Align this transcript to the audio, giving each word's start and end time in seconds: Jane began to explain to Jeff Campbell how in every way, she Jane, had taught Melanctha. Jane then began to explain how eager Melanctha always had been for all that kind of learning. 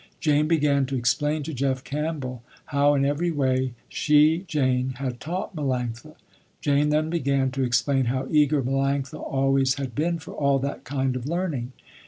Jane 0.19 0.47
began 0.47 0.87
to 0.87 0.95
explain 0.95 1.43
to 1.43 1.53
Jeff 1.53 1.83
Campbell 1.83 2.41
how 2.65 2.95
in 2.95 3.05
every 3.05 3.29
way, 3.29 3.75
she 3.87 4.45
Jane, 4.47 4.95
had 4.97 5.19
taught 5.19 5.55
Melanctha. 5.55 6.15
Jane 6.59 6.89
then 6.89 7.11
began 7.11 7.51
to 7.51 7.61
explain 7.61 8.05
how 8.05 8.25
eager 8.31 8.63
Melanctha 8.63 9.19
always 9.19 9.75
had 9.75 9.93
been 9.93 10.17
for 10.17 10.31
all 10.31 10.57
that 10.57 10.85
kind 10.85 11.15
of 11.15 11.27
learning. 11.27 11.73